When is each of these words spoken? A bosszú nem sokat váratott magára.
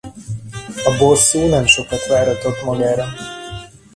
A 0.85 0.97
bosszú 0.97 1.47
nem 1.47 1.65
sokat 1.65 2.05
váratott 2.07 2.63
magára. 2.63 3.05